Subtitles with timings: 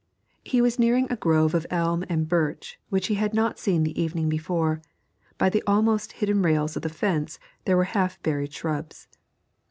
[0.43, 4.01] He was nearing a grove of elm and birch which he had not seen the
[4.01, 4.81] evening before;
[5.37, 9.07] by the almost hidden rails of the fence there were half buried shrubs.